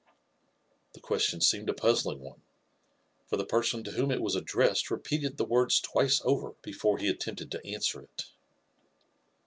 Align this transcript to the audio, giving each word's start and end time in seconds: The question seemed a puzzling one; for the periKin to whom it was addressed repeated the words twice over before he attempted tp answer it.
The 0.93 0.99
question 0.99 1.41
seemed 1.41 1.69
a 1.69 1.75
puzzling 1.75 2.21
one; 2.21 2.41
for 3.27 3.37
the 3.37 3.45
periKin 3.45 3.85
to 3.85 3.91
whom 3.91 4.09
it 4.09 4.19
was 4.19 4.33
addressed 4.33 4.89
repeated 4.89 5.37
the 5.37 5.45
words 5.45 5.79
twice 5.79 6.21
over 6.25 6.55
before 6.63 6.97
he 6.97 7.07
attempted 7.07 7.51
tp 7.51 7.71
answer 7.71 8.01
it. 8.01 8.23